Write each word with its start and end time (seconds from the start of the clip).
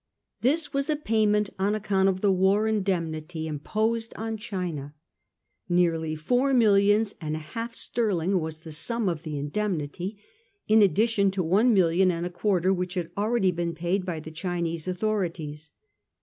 This 0.41 0.73
was 0.73 0.89
a 0.89 0.95
payment 0.95 1.51
on 1.59 1.75
account 1.75 2.09
of 2.09 2.21
the 2.21 2.31
war 2.31 2.67
indemnity 2.67 3.45
imposed 3.47 4.15
on 4.15 4.35
China. 4.35 4.95
Nearly 5.69 6.15
four 6.15 6.55
millions 6.55 7.13
and 7.21 7.35
a 7.35 7.49
half 7.53 7.75
sterling 7.75 8.39
was 8.39 8.61
the 8.61 8.71
sum 8.71 9.07
of 9.07 9.21
the 9.21 9.37
indemnity, 9.37 10.19
in 10.67 10.81
addition 10.81 11.29
to 11.29 11.43
one 11.43 11.71
million 11.71 12.09
and 12.09 12.25
a 12.25 12.31
quarter 12.31 12.73
which 12.73 12.95
had 12.95 13.11
already 13.15 13.51
been 13.51 13.75
paid 13.75 14.03
by 14.03 14.19
the 14.19 14.31
Chinese 14.31 14.87
authorities. 14.87 15.69